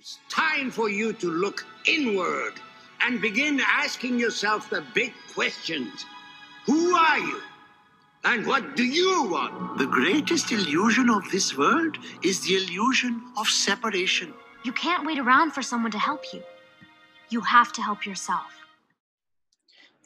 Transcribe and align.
It's 0.00 0.18
time 0.30 0.70
for 0.70 0.88
you 0.88 1.12
to 1.12 1.30
look 1.30 1.66
inward 1.84 2.54
and 3.02 3.20
begin 3.20 3.60
asking 3.60 4.18
yourself 4.18 4.70
the 4.70 4.82
big 4.94 5.12
questions. 5.34 6.06
Who 6.64 6.96
are 6.96 7.18
you? 7.18 7.42
And 8.24 8.46
what 8.46 8.76
do 8.76 8.82
you 8.82 9.24
want? 9.24 9.76
The 9.76 9.84
greatest 9.84 10.52
illusion 10.52 11.10
of 11.10 11.30
this 11.30 11.54
world 11.54 11.98
is 12.24 12.40
the 12.40 12.54
illusion 12.56 13.20
of 13.36 13.46
separation. 13.46 14.32
You 14.64 14.72
can't 14.72 15.06
wait 15.06 15.18
around 15.18 15.50
for 15.50 15.60
someone 15.60 15.92
to 15.92 15.98
help 15.98 16.32
you. 16.32 16.42
You 17.28 17.42
have 17.42 17.70
to 17.74 17.82
help 17.82 18.06
yourself. 18.06 18.50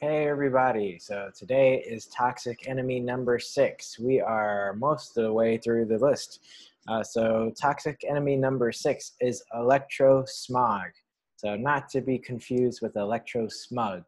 Hey 0.01 0.27
everybody, 0.27 0.99
so 0.99 1.29
today 1.33 1.81
is 1.87 2.07
toxic 2.07 2.67
enemy 2.67 2.99
number 2.99 3.39
six. 3.39 3.97
We 3.97 4.19
are 4.19 4.73
most 4.73 5.17
of 5.17 5.23
the 5.23 5.31
way 5.31 5.57
through 5.57 5.85
the 5.85 5.97
list. 5.97 6.41
Uh, 6.87 7.03
so 7.03 7.51
toxic 7.59 7.99
enemy 8.07 8.35
number 8.35 8.71
six 8.71 9.13
is 9.19 9.43
electrosmog. 9.55 10.89
So 11.37 11.55
not 11.55 11.89
to 11.89 12.01
be 12.01 12.17
confused 12.17 12.79
with 12.81 12.93
electrosmug, 12.93 14.03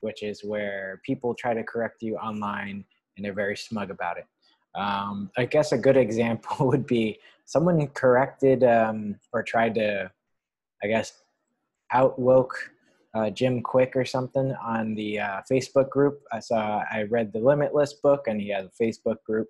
which 0.00 0.22
is 0.22 0.44
where 0.44 1.00
people 1.04 1.34
try 1.34 1.54
to 1.54 1.64
correct 1.64 2.02
you 2.02 2.16
online 2.16 2.84
and 3.16 3.24
they're 3.24 3.32
very 3.32 3.56
smug 3.56 3.90
about 3.90 4.18
it. 4.18 4.26
Um, 4.74 5.30
I 5.36 5.46
guess 5.46 5.72
a 5.72 5.78
good 5.78 5.96
example 6.06 6.68
would 6.68 6.86
be 6.86 7.18
someone 7.44 7.86
corrected 7.88 8.62
um, 8.64 9.16
or 9.32 9.42
tried 9.42 9.74
to, 9.76 10.10
I 10.82 10.86
guess, 10.86 11.12
outwoke 11.92 12.54
uh, 13.14 13.30
Jim 13.30 13.62
Kwik 13.62 13.96
or 13.96 14.04
something 14.04 14.54
on 14.62 14.94
the 14.94 15.18
uh, 15.18 15.40
Facebook 15.50 15.88
group. 15.88 16.20
I 16.32 16.40
saw 16.40 16.82
I 16.90 17.04
read 17.04 17.32
the 17.32 17.40
Limitless 17.40 17.94
book, 17.94 18.28
and 18.28 18.40
he 18.40 18.50
has 18.50 18.66
a 18.66 18.82
Facebook 18.82 19.16
group 19.26 19.48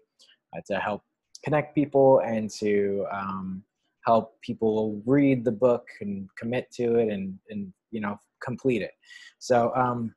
uh, 0.56 0.60
to 0.66 0.78
help 0.78 1.02
connect 1.44 1.74
people 1.74 2.20
and 2.20 2.50
to 2.50 3.06
um, 3.12 3.62
help 4.04 4.40
people 4.42 5.00
read 5.06 5.44
the 5.44 5.52
book 5.52 5.86
and 6.00 6.28
commit 6.36 6.70
to 6.72 6.96
it 6.96 7.08
and 7.08 7.38
and 7.50 7.72
you 7.90 8.00
know 8.00 8.18
complete 8.42 8.82
it. 8.82 8.92
So 9.38 9.72
um, 9.74 10.14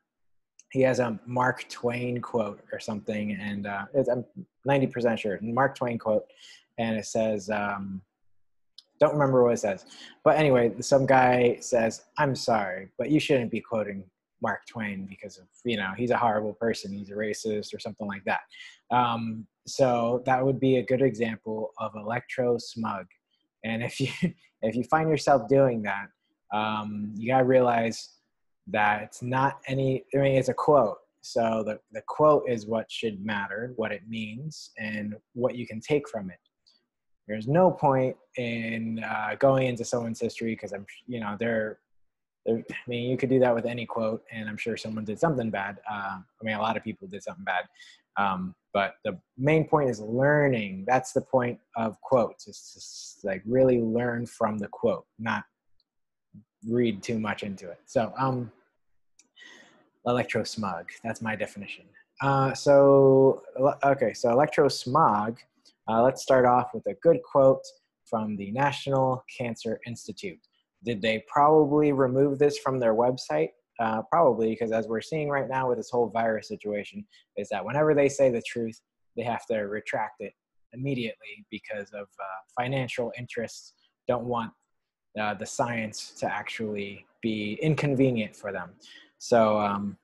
he 0.72 0.82
has 0.82 1.00
a 1.00 1.20
Mark 1.26 1.68
Twain 1.70 2.22
quote 2.22 2.62
or 2.72 2.80
something, 2.80 3.38
and 3.40 3.68
uh, 3.68 3.86
I'm 4.12 4.26
90% 4.68 5.18
sure 5.18 5.40
Mark 5.42 5.76
Twain 5.76 5.98
quote, 5.98 6.26
and 6.78 6.98
it 6.98 7.06
says. 7.06 7.50
Um, 7.50 8.02
don't 9.00 9.14
remember 9.14 9.44
what 9.44 9.54
it 9.54 9.58
says. 9.58 9.84
But 10.23 10.38
anyway, 10.38 10.72
some 10.80 11.08
guy 11.08 11.58
says, 11.60 12.04
I'm 12.20 12.36
sorry, 12.36 12.90
but 13.00 13.10
you 13.10 13.20
shouldn't 13.20 13.50
be 13.50 13.60
quoting 13.60 14.04
Mark 14.42 14.62
Twain 14.67 15.08
because 15.10 15.40
of, 15.40 15.45
you 15.66 15.76
know, 15.76 15.92
he's 15.98 16.12
a 16.12 16.17
horrible 16.17 16.54
person, 16.54 16.94
he's 16.94 17.10
a 17.10 17.14
racist 17.14 17.73
or 17.73 17.80
something 17.80 18.08
like 18.08 18.23
that. 18.26 18.42
Um, 18.92 19.48
so 19.67 20.23
that 20.26 20.44
would 20.44 20.59
be 20.59 20.78
a 20.78 20.86
good 20.86 21.02
example 21.02 21.72
of 21.78 21.95
electro 21.95 22.58
smug. 22.58 23.06
And 23.64 23.84
if 23.84 24.00
you 24.00 24.09
if 24.62 24.76
you 24.76 24.84
find 24.86 25.09
yourself 25.09 25.48
doing 25.48 25.81
that, 25.84 26.08
um, 26.54 27.14
you 27.16 27.28
gotta 27.28 27.45
realize 27.45 28.09
that 28.67 29.04
it's 29.04 29.22
not 29.22 29.59
any. 29.67 30.06
I 30.14 30.17
mean, 30.17 30.36
it's 30.38 30.50
a 30.50 30.54
quote. 30.54 30.98
So 31.22 31.64
the 31.66 31.80
the 31.92 32.02
quote 32.08 32.44
is 32.48 32.66
what 32.66 32.92
should 32.92 33.23
matter, 33.23 33.73
what 33.76 33.92
it 33.92 34.02
means, 34.08 34.72
and 34.78 35.16
what 35.34 35.56
you 35.56 35.67
can 35.67 35.80
take 35.80 36.09
from 36.09 36.30
it. 36.30 36.39
There's 37.28 37.48
no 37.48 37.72
point 37.72 38.17
in 38.38 39.04
uh, 39.04 39.36
going 39.39 39.67
into 39.67 39.86
someone's 39.86 40.20
history 40.20 40.54
because 40.54 40.73
I'm, 40.73 40.86
you 41.08 41.20
know, 41.20 41.38
they're, 41.39 41.80
I 42.50 42.64
mean, 42.88 43.09
you 43.09 43.16
could 43.16 43.30
do 43.30 43.39
that 43.39 43.54
with 43.56 43.66
any 43.66 43.86
quote, 43.86 44.23
and 44.32 44.50
I'm 44.50 44.58
sure 44.58 44.76
someone 44.76 45.06
did 45.06 45.20
something 45.20 45.50
bad. 45.50 45.78
Uh, 45.89 46.17
I 46.20 46.44
mean, 46.44 46.56
a 46.56 46.62
lot 46.62 46.76
of 46.76 46.84
people 46.84 47.08
did 47.08 47.23
something 47.23 47.45
bad. 47.45 47.66
Um, 48.17 48.56
but 48.73 48.95
the 49.03 49.19
main 49.38 49.67
point 49.67 49.89
is 49.89 50.00
learning. 50.00 50.86
That's 50.88 51.11
the 51.11 51.22
point 51.22 51.59
of 51.75 52.00
quotes. 52.02 52.47
It's 52.47 52.73
just 52.73 53.25
like 53.25 53.41
really 53.45 53.81
learn 53.81 54.25
from 54.25 54.58
the 54.58 54.67
quote, 54.67 55.05
not 55.19 55.44
read 56.67 57.03
too 57.03 57.19
much 57.19 57.44
into 57.44 57.69
it. 57.69 57.80
So, 57.86 58.14
um, 58.17 58.52
electro 60.05 60.44
smog. 60.44 60.89
That's 61.03 61.22
my 61.22 61.36
definition. 61.36 61.86
Uh, 62.22 62.53
so, 62.53 63.42
okay, 63.83 64.14
so 64.14 64.31
electro 64.31 64.67
smog. 64.67 65.39
Uh, 65.87 66.04
let's 66.04 66.21
start 66.21 66.45
off 66.45 66.73
with 66.73 66.86
a 66.87 66.93
good 67.02 67.20
quote 67.23 67.65
from 68.05 68.36
the 68.37 68.52
National 68.52 69.23
Cancer 69.36 69.80
Institute. 69.87 70.39
Did 70.83 71.02
they 71.02 71.23
probably 71.27 71.92
remove 71.92 72.39
this 72.39 72.58
from 72.58 72.80
their 72.80 72.93
website? 72.93 73.49
Uh, 73.80 74.02
probably 74.11 74.49
because 74.49 74.71
as 74.71 74.87
we're 74.87 75.02
seeing 75.02 75.30
right 75.30 75.49
now 75.49 75.67
with 75.67 75.77
this 75.77 75.89
whole 75.89 76.08
virus 76.08 76.48
situation, 76.48 77.04
is 77.37 77.49
that 77.49 77.64
whenever 77.64 77.95
they 77.95 78.08
say 78.08 78.30
the 78.30 78.42
truth, 78.42 78.80
they 79.15 79.23
have 79.23 79.45
to 79.45 79.58
retract 79.58 80.17
it 80.20 80.33
immediately 80.73 81.45
because 81.49 81.89
of 81.92 82.04
uh, 82.04 82.39
financial 82.60 83.11
interests 83.17 83.73
don't 84.08 84.26
want 84.26 84.52
uh, 85.20 85.33
the 85.33 85.45
science 85.45 86.11
to 86.20 86.31
actually 86.31 87.05
be 87.21 87.58
inconvenient 87.61 88.36
for 88.36 88.52
them. 88.52 88.70
So, 89.17 89.60
um, 89.60 89.98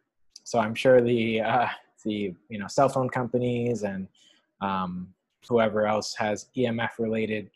so 0.43 0.59
I'm 0.59 0.75
sure 0.75 1.01
the 1.01 1.41
uh, 1.41 1.67
the 2.03 2.33
you 2.49 2.59
know 2.59 2.67
cell 2.67 2.89
phone 2.89 3.09
companies 3.09 3.83
and 3.83 4.07
um, 4.61 5.13
whoever 5.47 5.87
else 5.87 6.13
has 6.15 6.47
EMF 6.57 6.99
related 6.99 7.49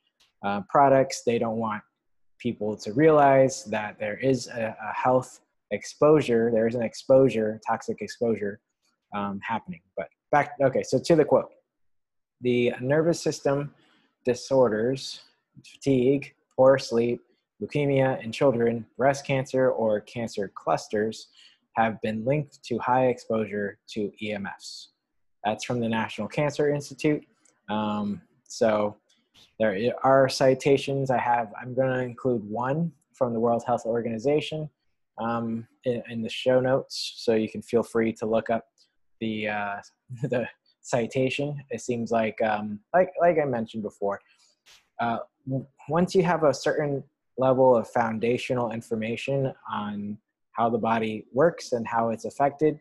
uh, 0.43 0.61
products, 0.69 1.23
they 1.23 1.37
don't 1.37 1.57
want 1.57 1.81
people 2.39 2.75
to 2.75 2.93
realize 2.93 3.63
that 3.65 3.99
there 3.99 4.17
is 4.17 4.47
a, 4.47 4.75
a 4.81 4.93
health 4.93 5.41
exposure, 5.71 6.51
there 6.53 6.67
is 6.67 6.75
an 6.75 6.83
exposure, 6.83 7.59
toxic 7.65 8.01
exposure 8.01 8.59
um, 9.15 9.39
happening. 9.43 9.81
But 9.97 10.07
back, 10.31 10.53
okay, 10.61 10.83
so 10.83 10.99
to 10.99 11.15
the 11.15 11.25
quote 11.25 11.49
the 12.41 12.73
nervous 12.81 13.21
system 13.21 13.73
disorders, 14.25 15.21
fatigue, 15.65 16.33
poor 16.55 16.77
sleep, 16.77 17.21
leukemia 17.61 18.23
in 18.23 18.31
children, 18.31 18.85
breast 18.97 19.25
cancer, 19.25 19.69
or 19.71 20.01
cancer 20.01 20.51
clusters 20.55 21.27
have 21.75 22.01
been 22.01 22.25
linked 22.25 22.63
to 22.63 22.77
high 22.79 23.07
exposure 23.07 23.77
to 23.87 24.11
EMFs. 24.21 24.87
That's 25.43 25.63
from 25.63 25.79
the 25.79 25.87
National 25.87 26.27
Cancer 26.27 26.73
Institute. 26.73 27.23
Um, 27.69 28.21
so 28.47 28.97
there 29.59 29.93
are 30.03 30.27
citations 30.27 31.09
I 31.09 31.19
have. 31.19 31.51
I'm 31.59 31.73
going 31.73 31.91
to 31.91 32.03
include 32.03 32.43
one 32.43 32.91
from 33.13 33.33
the 33.33 33.39
World 33.39 33.63
Health 33.65 33.85
Organization 33.85 34.69
um, 35.21 35.67
in, 35.85 36.01
in, 36.09 36.21
the 36.21 36.29
show 36.29 36.59
notes, 36.59 37.13
so 37.17 37.35
you 37.35 37.49
can 37.49 37.61
feel 37.61 37.83
free 37.83 38.11
to 38.13 38.25
look 38.25 38.49
up 38.49 38.65
the 39.19 39.49
uh, 39.49 39.77
the 40.23 40.47
citation. 40.81 41.57
It 41.69 41.81
seems 41.81 42.11
like 42.11 42.41
um, 42.41 42.79
like 42.93 43.11
like 43.19 43.37
I 43.41 43.45
mentioned 43.45 43.83
before. 43.83 44.19
Uh, 44.99 45.19
once 45.89 46.13
you 46.13 46.23
have 46.23 46.43
a 46.43 46.53
certain 46.53 47.03
level 47.37 47.75
of 47.75 47.87
foundational 47.89 48.71
information 48.71 49.53
on 49.71 50.17
how 50.51 50.69
the 50.69 50.77
body 50.77 51.25
works 51.33 51.71
and 51.71 51.87
how 51.87 52.09
it's 52.09 52.25
affected, 52.25 52.79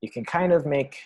you 0.00 0.10
can 0.10 0.24
kind 0.24 0.52
of 0.52 0.66
make 0.66 0.98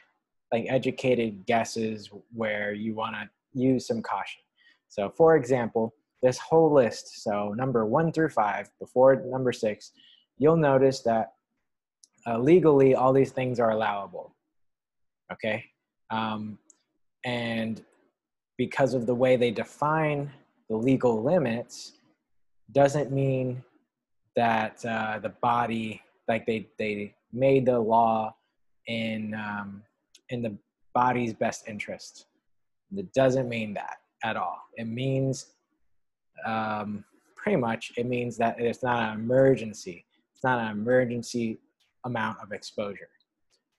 like 0.53 0.67
educated 0.69 1.47
guesses 1.47 2.11
where 2.33 2.73
you 2.73 2.95
want 2.95 3.15
to 3.15 3.29
use 3.53 3.87
some 3.87 4.03
caution. 4.03 4.41
So, 4.89 5.13
for 5.17 5.37
example, 5.37 5.95
this 6.23 6.39
whole 6.39 6.73
list, 6.73 7.23
so 7.23 7.53
number 7.57 7.85
one 7.87 8.13
through 8.13 8.31
five, 8.31 8.71
before 8.81 9.23
number 9.27 9.53
six, 9.53 9.93
you'll 10.39 10.57
notice 10.57 11.01
that 11.01 11.33
uh, 12.27 12.39
legally 12.39 12.95
all 12.95 13.13
these 13.13 13.31
things 13.33 13.61
are 13.61 13.71
allowable. 13.71 14.35
Okay? 15.33 15.65
Um, 16.11 16.59
and 17.25 17.83
because 18.57 18.95
of 18.95 19.07
the 19.07 19.15
way 19.15 19.37
they 19.37 19.51
define 19.51 20.31
the 20.69 20.77
legal 20.77 21.23
limits, 21.23 21.93
doesn't 22.73 23.13
mean 23.13 23.63
that 24.35 24.85
uh, 24.85 25.19
the 25.19 25.29
body, 25.41 26.03
like 26.29 26.47
they, 26.47 26.67
they 26.79 27.15
made 27.33 27.67
the 27.67 27.79
law 27.79 28.35
in, 28.87 29.35
um, 29.35 29.83
in 30.31 30.43
the 30.43 30.57
body's 30.95 31.35
best 31.35 31.69
interest. 31.69 32.27
It 32.97 33.13
doesn't 33.13 33.49
mean 33.49 33.75
that 33.75 33.99
at 34.25 34.37
all. 34.37 34.59
It 34.77 34.87
means 34.87 35.47
um, 36.47 37.05
pretty 37.37 37.57
much 37.57 37.93
it 37.97 38.07
means 38.07 38.37
that 38.39 38.59
it's 38.59 38.83
not 38.83 39.13
an 39.13 39.21
emergency. 39.21 40.06
It's 40.37 40.45
not 40.45 40.59
an 40.59 40.71
emergency 40.71 41.59
amount 42.05 42.41
of 42.43 42.53
exposure. 42.53 43.09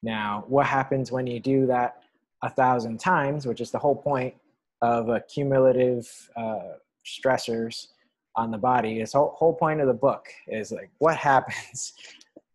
Now, 0.01 0.43
what 0.47 0.65
happens 0.65 1.11
when 1.11 1.27
you 1.27 1.39
do 1.39 1.67
that 1.67 2.01
a 2.41 2.49
thousand 2.49 2.99
times, 2.99 3.45
which 3.45 3.61
is 3.61 3.69
the 3.69 3.77
whole 3.77 3.95
point 3.95 4.33
of 4.81 5.09
accumulative 5.09 6.07
uh, 6.35 6.77
stressors 7.05 7.89
on 8.35 8.49
the 8.49 8.57
body? 8.57 9.01
Is 9.01 9.13
whole, 9.13 9.35
whole 9.37 9.53
point 9.53 9.81
of 9.81 9.87
the 9.87 9.93
book 9.93 10.29
is 10.47 10.71
like 10.71 10.89
what 10.97 11.15
happens 11.31 11.93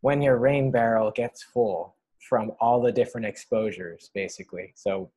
when 0.00 0.20
your 0.20 0.36
rain 0.36 0.72
barrel 0.72 1.12
gets 1.12 1.44
full 1.44 1.94
from 2.28 2.50
all 2.60 2.82
the 2.82 2.90
different 2.90 3.26
exposures, 3.28 4.10
basically. 4.12 4.72
So 4.74 5.12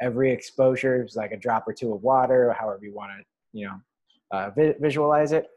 every 0.00 0.30
exposure 0.30 1.04
is 1.04 1.16
like 1.16 1.32
a 1.32 1.36
drop 1.36 1.66
or 1.66 1.72
two 1.72 1.92
of 1.92 2.04
water, 2.04 2.50
or 2.50 2.52
however 2.52 2.84
you 2.84 2.94
want 2.94 3.10
to, 3.18 3.24
you 3.52 3.66
know, 3.66 3.80
uh, 4.30 4.50
vi- 4.50 4.76
visualize 4.78 5.32
it. 5.32 5.48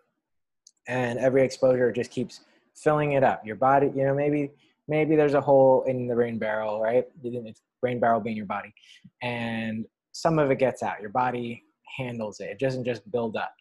And 0.88 1.20
every 1.20 1.44
exposure 1.44 1.92
just 1.92 2.10
keeps 2.10 2.40
filling 2.76 3.14
it 3.14 3.24
up. 3.24 3.46
Your 3.46 3.56
body, 3.56 3.92
you 3.96 4.04
know, 4.04 4.14
maybe 4.14 4.52
maybe 4.88 5.16
there's 5.16 5.34
a 5.34 5.42
hole 5.42 5.84
in 5.88 6.08
the 6.08 6.16
rain 6.16 6.38
barrel, 6.38 6.82
right? 6.82 7.06
It's 7.24 7.62
rain 7.82 8.00
barrel 8.00 8.20
being 8.20 8.38
your 8.38 8.46
body, 8.46 8.74
and 9.22 9.86
some 10.12 10.40
of 10.40 10.52
it 10.52 10.60
gets 10.60 10.84
out. 10.84 11.02
Your 11.02 11.10
body 11.10 11.64
handles 11.98 12.40
it. 12.40 12.50
It 12.50 12.60
doesn't 12.60 12.86
just 12.86 13.10
build 13.12 13.36
up. 13.38 13.54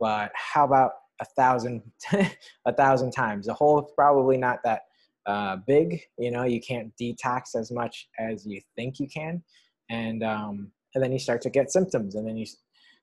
But 0.00 0.32
how 0.34 0.64
about 0.64 0.92
a 1.22 1.24
thousand 1.36 1.82
a 2.66 2.72
thousand 2.72 3.12
times. 3.12 3.46
The 3.46 3.54
hole 3.54 3.80
is 3.80 3.92
probably 3.96 4.36
not 4.36 4.58
that 4.64 4.82
uh, 5.26 5.56
big. 5.66 6.00
You 6.18 6.30
know, 6.30 6.44
you 6.44 6.60
can't 6.60 6.92
detox 7.00 7.54
as 7.54 7.70
much 7.70 8.08
as 8.18 8.44
you 8.46 8.60
think 8.76 8.98
you 8.98 9.08
can, 9.08 9.42
and 9.88 10.22
um, 10.22 10.70
and 10.94 11.02
then 11.02 11.12
you 11.12 11.18
start 11.18 11.40
to 11.42 11.50
get 11.50 11.72
symptoms, 11.72 12.16
and 12.16 12.26
then 12.26 12.36
you 12.36 12.46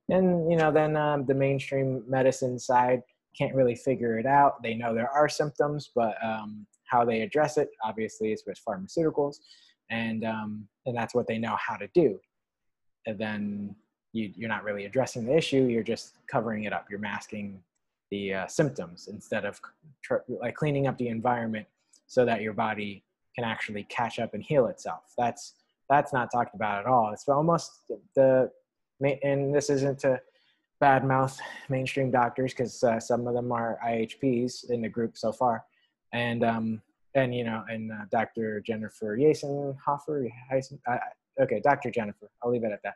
and 0.10 0.52
you 0.52 0.58
know 0.58 0.72
then 0.72 0.96
um, 0.96 1.26
the 1.26 1.34
mainstream 1.34 2.04
medicine 2.08 2.60
side 2.60 3.02
can't 3.38 3.56
really 3.56 3.76
figure 3.76 4.20
it 4.20 4.26
out. 4.26 4.62
They 4.64 4.74
know 4.74 4.94
there 4.94 5.12
are 5.12 5.30
symptoms, 5.30 5.92
but 5.96 6.16
um, 6.24 6.66
how 6.86 7.06
they 7.06 7.22
address 7.22 7.58
it 7.58 7.70
obviously 7.84 8.32
is 8.32 8.44
with 8.46 8.60
pharmaceuticals, 8.68 9.38
and 9.90 10.26
um, 10.26 10.68
and 10.86 10.96
that's 10.96 11.14
what 11.14 11.28
they 11.28 11.38
know 11.38 11.56
how 11.60 11.76
to 11.76 11.88
do. 11.94 12.20
And 13.06 13.18
then 13.18 13.76
you, 14.14 14.32
you're 14.36 14.50
not 14.50 14.64
really 14.64 14.86
addressing 14.86 15.26
the 15.26 15.36
issue. 15.36 15.64
You're 15.64 15.84
just 15.84 16.16
covering 16.28 16.64
it 16.64 16.74
up. 16.74 16.88
You're 16.90 17.00
masking 17.00 17.62
the 18.12 18.34
uh, 18.34 18.48
symptoms 18.48 19.08
instead 19.08 19.46
of 19.46 19.60
tr- 20.04 20.26
like 20.28 20.56
cleaning 20.56 20.88
up 20.88 20.98
the 20.98 21.10
environment 21.10 21.68
so 22.08 22.26
that 22.26 22.42
your 22.42 22.54
body 22.54 23.04
can 23.36 23.44
actually 23.44 23.84
catch 23.84 24.20
up 24.20 24.34
and 24.34 24.44
heal 24.44 24.68
itself. 24.68 25.14
That's 25.18 25.54
that's 25.90 26.14
not 26.14 26.32
talked 26.32 26.56
about 26.56 26.80
at 26.80 26.86
all. 26.86 27.12
It's 27.14 27.28
almost 27.28 27.72
the 28.16 28.52
and 29.24 29.56
this 29.56 29.70
isn't 29.70 30.00
to 30.00 30.20
badmouth 30.82 31.40
mainstream 31.70 32.12
doctors 32.12 32.54
because 32.54 32.84
uh, 32.84 33.00
some 33.00 33.28
of 33.28 33.34
them 33.34 33.52
are 33.52 33.80
IHPs 33.86 34.70
in 34.70 34.82
the 34.82 34.90
group 34.90 35.18
so 35.18 35.32
far, 35.32 35.66
and 36.14 36.44
um, 36.44 36.82
and 37.16 37.34
you 37.34 37.44
know 37.44 37.64
and 37.70 37.92
uh, 37.92 38.06
Dr. 38.12 38.62
Jennifer 38.62 39.18
Yason 39.18 39.76
Hoffer, 39.84 40.28
uh, 40.52 40.98
okay, 41.42 41.60
Dr. 41.62 41.92
Jennifer, 41.92 42.30
I'll 42.44 42.52
leave 42.52 42.64
it 42.64 42.72
at 42.72 42.82
that. 42.84 42.96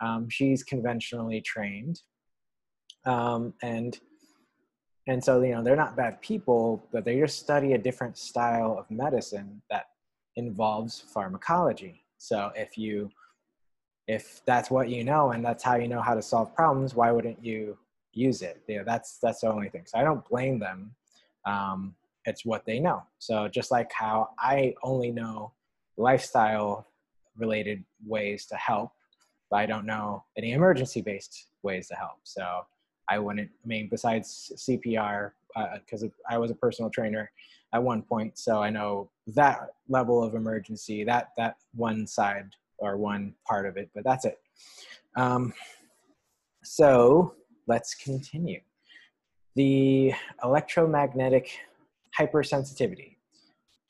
Um, 0.00 0.28
she's 0.28 0.62
conventionally 0.62 1.40
trained, 1.40 2.02
um, 3.04 3.54
and 3.62 3.98
and 5.06 5.22
so 5.22 5.42
you 5.42 5.52
know 5.52 5.62
they're 5.62 5.76
not 5.76 5.96
bad 5.96 6.20
people, 6.22 6.88
but 6.92 7.04
they 7.04 7.18
just 7.18 7.38
study 7.38 7.72
a 7.72 7.78
different 7.78 8.16
style 8.16 8.76
of 8.78 8.90
medicine 8.90 9.60
that 9.70 9.86
involves 10.36 11.00
pharmacology. 11.00 12.04
So 12.18 12.50
if 12.54 12.78
you 12.78 13.10
if 14.06 14.42
that's 14.44 14.70
what 14.70 14.88
you 14.88 15.04
know 15.04 15.32
and 15.32 15.44
that's 15.44 15.62
how 15.62 15.76
you 15.76 15.88
know 15.88 16.00
how 16.00 16.14
to 16.14 16.22
solve 16.22 16.54
problems, 16.54 16.94
why 16.94 17.10
wouldn't 17.10 17.42
you 17.44 17.78
use 18.12 18.42
it? 18.42 18.62
Yeah, 18.68 18.82
that's 18.84 19.18
that's 19.18 19.40
the 19.40 19.50
only 19.50 19.68
thing. 19.68 19.82
So 19.86 19.98
I 19.98 20.04
don't 20.04 20.26
blame 20.28 20.58
them. 20.58 20.94
Um, 21.46 21.94
it's 22.26 22.44
what 22.44 22.64
they 22.64 22.80
know. 22.80 23.02
So 23.18 23.48
just 23.48 23.70
like 23.70 23.90
how 23.92 24.30
I 24.38 24.74
only 24.82 25.10
know 25.10 25.52
lifestyle 25.96 26.86
related 27.36 27.84
ways 28.06 28.46
to 28.46 28.56
help, 28.56 28.92
but 29.50 29.56
I 29.56 29.66
don't 29.66 29.86
know 29.86 30.24
any 30.36 30.52
emergency 30.52 31.00
based 31.00 31.46
ways 31.62 31.88
to 31.88 31.94
help. 31.94 32.18
So 32.24 32.64
I 33.08 33.18
wouldn't. 33.18 33.50
I 33.64 33.66
mean, 33.66 33.88
besides 33.90 34.52
CPR, 34.56 35.32
because 35.78 36.04
uh, 36.04 36.08
I 36.28 36.38
was 36.38 36.50
a 36.50 36.54
personal 36.54 36.90
trainer 36.90 37.30
at 37.72 37.82
one 37.82 38.02
point, 38.02 38.38
so 38.38 38.62
I 38.62 38.70
know 38.70 39.10
that 39.28 39.68
level 39.88 40.22
of 40.22 40.34
emergency, 40.34 41.04
that 41.04 41.30
that 41.36 41.56
one 41.74 42.06
side 42.06 42.50
or 42.78 42.96
one 42.96 43.34
part 43.46 43.66
of 43.66 43.76
it, 43.76 43.90
but 43.94 44.04
that's 44.04 44.24
it. 44.24 44.38
Um, 45.16 45.52
so 46.62 47.34
let's 47.66 47.94
continue. 47.94 48.60
The 49.54 50.12
electromagnetic 50.42 51.58
hypersensitivity. 52.18 53.16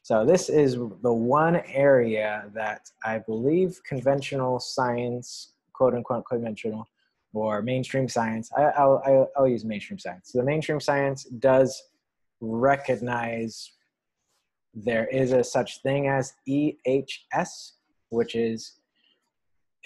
So 0.03 0.25
this 0.27 0.49
is 0.51 0.77
the 1.03 1.13
one 1.13 1.63
area 1.67 2.51
that 2.55 2.91
I 3.05 3.21
believe 3.21 3.81
conventional 3.87 4.61
science, 4.61 5.55
quote 5.73 5.95
unquote 5.95 6.27
conventional, 6.27 6.87
or 7.33 7.63
mainstream 7.63 8.09
science, 8.09 8.51
I, 8.57 8.85
will 8.85 9.31
I'll 9.37 9.49
use 9.49 9.65
mainstream 9.65 9.99
science. 9.99 10.31
So 10.31 10.39
the 10.39 10.45
mainstream 10.45 10.79
science 10.79 11.25
does 11.25 11.83
recognize 12.41 13.73
there 14.75 15.07
is 15.07 15.33
a 15.33 15.43
such 15.43 15.83
thing 15.83 16.09
as 16.09 16.35
EHS, 16.49 17.73
which 18.15 18.35
is 18.35 18.73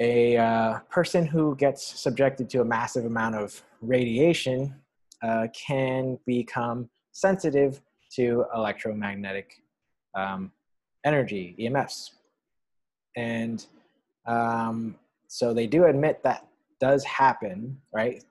a 0.00 0.36
uh, 0.36 0.78
person 0.90 1.26
who 1.26 1.56
gets 1.56 1.84
subjected 1.84 2.48
to 2.50 2.60
a 2.60 2.64
massive 2.64 3.04
amount 3.04 3.34
of 3.34 3.62
radiation 3.80 4.74
uh, 5.22 5.48
can 5.52 6.18
become 6.26 6.88
sensitive 7.12 7.80
to 8.14 8.44
electromagnetic 8.54 9.62
um, 10.14 10.52
energy, 11.04 11.56
EMFs. 11.58 12.10
And 13.16 13.64
um, 14.26 14.96
so 15.26 15.52
they 15.52 15.66
do 15.66 15.84
admit 15.86 16.22
that 16.22 16.46
does 16.80 17.04
happen, 17.04 17.80
right? 17.92 18.22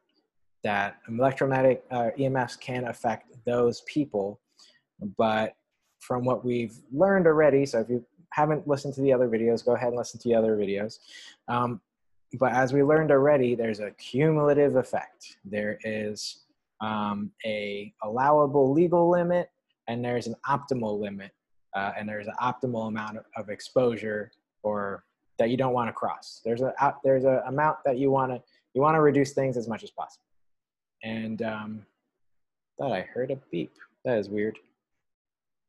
That 0.63 0.97
electromagnetic 1.09 1.83
uh, 1.91 2.09
EMFs 2.17 2.59
can 2.59 2.87
affect 2.87 3.33
those 3.45 3.81
people. 3.81 4.39
But 5.17 5.55
from 5.99 6.23
what 6.23 6.45
we've 6.45 6.75
learned 6.91 7.27
already, 7.27 7.65
so 7.65 7.81
if 7.81 7.89
you 7.89 8.05
haven't 8.31 8.67
listened 8.67 8.93
to 8.95 9.01
the 9.01 9.13
other 9.13 9.27
videos, 9.27 9.65
go 9.65 9.73
ahead 9.73 9.89
and 9.89 9.97
listen 9.97 10.19
to 10.19 10.29
the 10.29 10.35
other 10.35 10.55
videos. 10.55 10.99
Um, 11.47 11.81
but 12.39 12.51
as 12.51 12.73
we 12.73 12.83
learned 12.83 13.11
already, 13.11 13.55
there's 13.55 13.79
a 13.79 13.91
cumulative 13.91 14.75
effect. 14.75 15.37
There 15.45 15.79
is 15.83 16.43
um, 16.81 17.31
a 17.45 17.93
allowable 18.03 18.71
legal 18.73 19.09
limit, 19.09 19.49
and 19.87 20.03
there's 20.03 20.27
an 20.27 20.35
optimal 20.47 20.99
limit, 20.99 21.31
uh, 21.75 21.93
and 21.97 22.07
there's 22.07 22.27
an 22.27 22.33
optimal 22.41 22.89
amount 22.89 23.17
of, 23.35 23.49
exposure 23.49 24.31
or 24.63 25.03
that 25.39 25.49
you 25.49 25.57
don't 25.57 25.73
want 25.73 25.87
to 25.87 25.93
cross. 25.93 26.41
There's 26.43 26.61
a 26.61 26.73
there's 27.03 27.23
a 27.23 27.43
amount 27.47 27.77
that 27.85 27.97
you 27.97 28.11
want 28.11 28.31
to 28.31 28.41
you 28.73 28.81
want 28.81 28.95
to 28.95 29.01
reduce 29.01 29.33
things 29.33 29.55
as 29.55 29.67
much 29.67 29.83
as 29.83 29.91
possible. 29.91 30.25
And 31.03 31.41
um, 31.41 31.85
thought 32.77 32.91
I 32.91 33.01
heard 33.01 33.31
a 33.31 33.37
beep. 33.51 33.71
That 34.03 34.17
is 34.17 34.29
weird. 34.29 34.57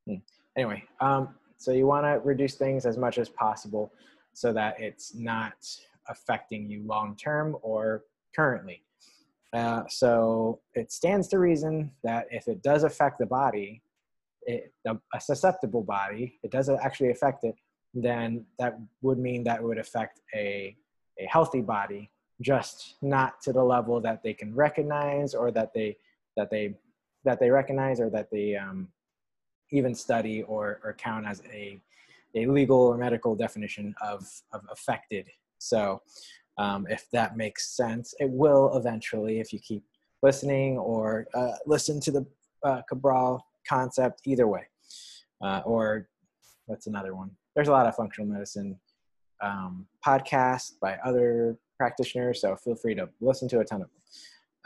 Hmm. 0.06 0.16
Anyway, 0.56 0.84
um, 1.00 1.28
so 1.58 1.72
you 1.72 1.86
want 1.86 2.06
to 2.06 2.20
reduce 2.24 2.54
things 2.54 2.86
as 2.86 2.96
much 2.96 3.18
as 3.18 3.28
possible 3.28 3.92
so 4.32 4.52
that 4.52 4.80
it's 4.80 5.14
not 5.14 5.54
affecting 6.08 6.70
you 6.70 6.82
long 6.86 7.16
term 7.16 7.56
or 7.62 8.04
currently. 8.34 8.82
Uh, 9.52 9.82
so 9.88 10.60
it 10.74 10.92
stands 10.92 11.26
to 11.28 11.38
reason 11.38 11.90
that 12.04 12.26
if 12.30 12.48
it 12.48 12.62
does 12.62 12.84
affect 12.84 13.18
the 13.18 13.26
body, 13.26 13.82
it, 14.42 14.72
a 14.86 15.20
susceptible 15.20 15.82
body, 15.82 16.38
it 16.42 16.50
doesn't 16.50 16.78
actually 16.82 17.10
affect 17.10 17.44
it, 17.44 17.54
then 17.94 18.44
that 18.58 18.78
would 19.02 19.18
mean 19.18 19.42
that 19.44 19.60
it 19.60 19.62
would 19.62 19.78
affect 19.78 20.20
a, 20.34 20.76
a 21.18 21.24
healthy 21.26 21.60
body, 21.60 22.10
just 22.40 22.94
not 23.02 23.40
to 23.42 23.52
the 23.52 23.62
level 23.62 24.00
that 24.00 24.22
they 24.22 24.32
can 24.32 24.54
recognize 24.54 25.34
or 25.34 25.50
that 25.50 25.72
they 25.74 25.96
that 26.36 26.50
they 26.50 26.74
that 27.24 27.40
they 27.40 27.50
recognize 27.50 28.00
or 28.00 28.08
that 28.10 28.28
they 28.30 28.54
um, 28.54 28.88
even 29.70 29.94
study 29.94 30.42
or, 30.42 30.80
or 30.84 30.94
count 30.94 31.26
as 31.26 31.42
a, 31.52 31.80
a 32.34 32.46
legal 32.46 32.78
or 32.78 32.96
medical 32.96 33.34
definition 33.34 33.94
of, 34.02 34.26
of 34.52 34.62
affected. 34.70 35.26
So 35.58 36.02
um, 36.58 36.86
if 36.88 37.08
that 37.12 37.36
makes 37.36 37.76
sense, 37.76 38.14
it 38.18 38.30
will 38.30 38.76
eventually 38.76 39.40
if 39.40 39.52
you 39.52 39.58
keep 39.58 39.84
listening 40.22 40.78
or 40.78 41.26
uh, 41.34 41.52
listen 41.66 42.00
to 42.00 42.10
the 42.10 42.26
uh, 42.64 42.82
Cabral 42.88 43.44
concept 43.66 44.22
either 44.24 44.46
way. 44.46 44.66
Uh, 45.40 45.62
or 45.64 46.08
what's 46.66 46.86
another 46.88 47.14
one? 47.14 47.30
There's 47.54 47.68
a 47.68 47.72
lot 47.72 47.86
of 47.86 47.94
functional 47.94 48.28
medicine 48.28 48.78
um, 49.40 49.86
podcasts 50.04 50.72
by 50.80 50.96
other 51.04 51.56
practitioners, 51.76 52.40
so 52.40 52.56
feel 52.56 52.74
free 52.74 52.94
to 52.96 53.08
listen 53.20 53.48
to 53.50 53.60
a 53.60 53.64
ton 53.64 53.82
of 53.82 53.88
them. 53.88 54.00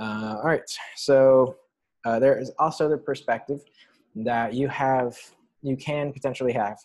Uh, 0.01 0.37
all 0.39 0.47
right, 0.47 0.63
so 0.97 1.57
uh, 2.07 2.19
there 2.19 2.39
is 2.39 2.51
also 2.59 2.89
the 2.89 2.97
perspective 2.97 3.61
that 4.15 4.55
you 4.55 4.69
have, 4.69 5.17
you 5.63 5.77
can 5.77 6.13
potentially 6.13 6.53
have 6.53 6.79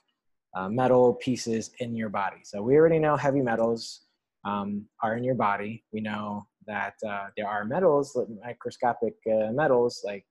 uh, 0.55 0.69
metal 0.69 1.15
pieces 1.15 1.71
in 1.79 1.95
your 1.95 2.09
body. 2.09 2.37
So 2.43 2.61
we 2.61 2.75
already 2.75 2.99
know 2.99 3.15
heavy 3.15 3.41
metals 3.41 4.01
um, 4.45 4.85
are 5.03 5.17
in 5.17 5.23
your 5.23 5.35
body. 5.35 5.83
We 5.91 6.01
know 6.01 6.47
that 6.65 6.93
uh, 7.07 7.27
there 7.35 7.47
are 7.47 7.65
metals, 7.65 8.17
microscopic 8.43 9.15
uh, 9.27 9.51
metals 9.51 10.01
like 10.05 10.25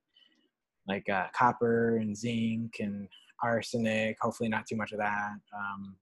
like 0.87 1.09
uh, 1.09 1.27
copper 1.33 1.97
and 1.97 2.15
zinc 2.15 2.77
and 2.79 3.09
arsenic. 3.43 4.17
Hopefully, 4.21 4.49
not 4.49 4.65
too 4.65 4.77
much 4.77 4.91
of 4.93 4.99
that 4.99 5.35
um, 5.55 5.95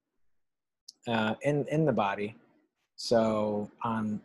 uh, 1.07 1.35
in 1.41 1.65
in 1.69 1.85
the 1.85 1.91
body. 1.91 2.35
So 2.95 3.69
on 3.83 4.21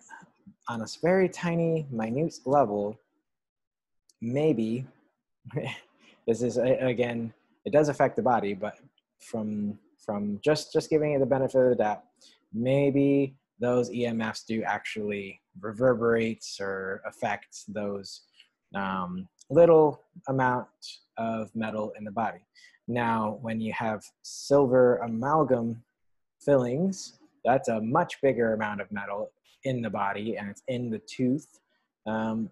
on 0.69 0.83
a 0.83 0.87
very 1.03 1.29
tiny, 1.29 1.87
minute 1.91 2.35
level, 2.45 2.99
maybe 4.21 4.87
this 6.31 6.43
is 6.43 6.57
again 6.57 7.33
it 7.65 7.73
does 7.73 7.89
affect 7.89 8.15
the 8.15 8.23
body 8.23 8.55
but 8.55 8.77
from 9.19 9.79
from 9.99 10.39
just 10.45 10.73
just 10.73 10.89
giving 10.89 11.13
it 11.13 11.19
the 11.19 11.27
benefit 11.27 11.59
of 11.59 11.71
the 11.71 11.75
doubt 11.75 12.05
maybe 12.53 13.35
those 13.59 13.91
emfs 13.91 14.47
do 14.47 14.63
actually 14.63 15.41
reverberate 15.61 16.45
or 16.61 17.03
affect 17.05 17.65
those 17.69 18.23
um, 18.75 19.29
little 19.51 20.01
amount 20.29 20.69
of 21.19 21.55
metal 21.55 21.93
in 21.99 22.05
the 22.05 22.11
body. 22.11 22.39
Now 22.87 23.39
when 23.43 23.61
you 23.61 23.73
have 23.73 24.03
silver 24.23 24.97
amalgam 24.99 25.83
fillings 26.41 27.19
that's 27.45 27.69
a 27.69 27.81
much 27.81 28.21
bigger 28.23 28.55
amount 28.55 28.81
of 28.81 28.93
metal 28.93 29.31
in 29.65 29.83
the 29.83 29.91
body 29.91 30.37
and 30.37 30.49
it's 30.49 30.63
in 30.69 30.91
the 30.91 31.01
tooth. 31.01 31.59
Um, 32.07 32.51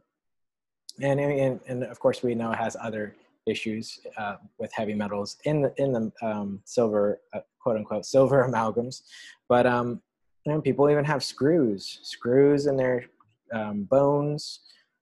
and, 1.01 1.21
and 1.21 1.61
and 1.69 1.85
of 1.85 2.01
course 2.01 2.23
we 2.23 2.35
know 2.35 2.51
it 2.51 2.59
has 2.59 2.77
other 2.81 3.15
issues 3.49 4.01
uh, 4.17 4.37
with 4.59 4.73
heavy 4.73 4.95
metals 4.95 5.37
in 5.45 5.63
the 5.63 5.73
in 5.77 5.93
the 5.93 6.13
um, 6.23 6.61
silver 6.65 7.21
uh, 7.33 7.41
quote 7.61 7.77
unquote 7.77 8.07
silver 8.07 8.47
amalgams, 8.49 9.03
but 9.49 9.67
um, 9.67 10.01
you 10.49 10.55
know, 10.55 10.61
people 10.63 10.89
even 10.89 11.05
have 11.05 11.23
screws, 11.23 12.01
screws 12.03 12.67
in 12.67 12.77
their 12.77 13.05
um, 13.53 13.85
bones. 13.85 14.61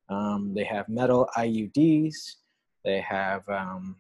Um, 0.09 0.53
they 0.55 0.65
have 0.65 0.88
metal 0.88 1.29
IUDs. 1.37 2.17
They 2.85 3.00
have 3.00 3.49
um, 3.49 3.95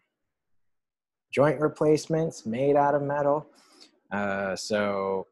joint 1.32 1.60
replacements 1.60 2.46
made 2.46 2.74
out 2.74 2.96
of 2.96 3.02
metal. 3.02 3.46
Uh, 4.10 4.56
so, 4.56 5.28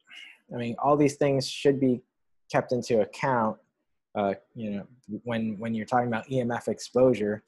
I 0.54 0.56
mean, 0.58 0.76
all 0.78 0.96
these 0.96 1.16
things 1.16 1.48
should 1.48 1.80
be 1.80 2.00
kept 2.50 2.70
into 2.70 3.00
account. 3.00 3.58
Uh, 4.14 4.34
you 4.54 4.70
know, 4.70 4.86
when 5.24 5.58
when 5.58 5.74
you're 5.74 5.86
talking 5.86 6.06
about 6.06 6.28
EMF 6.28 6.68
exposure, 6.68 7.42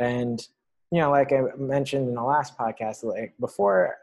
and 0.00 0.48
you 0.90 1.00
know, 1.00 1.10
like 1.10 1.32
I 1.32 1.42
mentioned 1.56 2.08
in 2.08 2.14
the 2.14 2.22
last 2.22 2.56
podcast, 2.56 3.04
like 3.04 3.34
before 3.38 3.96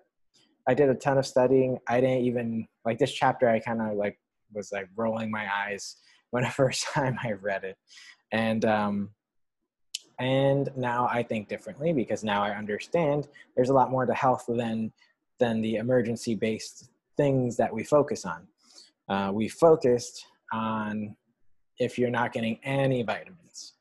I 0.68 0.74
did 0.74 0.89
a 0.89 0.96
ton 0.96 1.18
of 1.18 1.25
studying, 1.25 1.80
I 1.88 2.00
didn't 2.00 2.25
even 2.25 2.68
like 2.86 3.00
this 3.00 3.12
chapter. 3.12 3.50
I 3.50 3.60
kind 3.60 3.82
of 3.82 3.96
like 3.96 4.20
was 4.54 4.72
like 4.72 4.89
rolling 4.96 5.32
my 5.32 5.48
eyes 5.54 5.98
when 6.32 6.44
the 6.44 6.50
first 6.50 6.86
time 6.94 7.18
I 7.24 7.34
read 7.34 7.63
it, 7.63 7.77
and 8.32 8.65
um, 8.65 9.10
and 10.20 10.70
now 10.75 11.08
I 11.12 11.24
think 11.24 11.48
differently 11.48 11.94
because 11.94 12.24
now 12.24 12.44
I 12.44 12.51
understand 12.51 13.27
there's 13.56 13.70
a 13.70 13.74
lot 13.74 13.92
more 13.92 14.06
to 14.06 14.13
health 14.13 14.46
than 14.48 14.92
than 15.39 15.62
the 15.62 15.75
emergency 15.75 16.36
based 16.36 16.89
things 17.18 17.58
that 17.58 17.74
we 17.74 17.84
focus 17.84 18.25
on. 18.25 18.48
Uh, 19.08 19.32
we 19.32 19.48
focused 19.48 20.25
on 20.51 21.15
if 21.80 21.98
you're 21.98 22.10
not 22.10 22.32
getting 22.32 22.60
any 22.63 23.04
vitamins, 23.04 23.74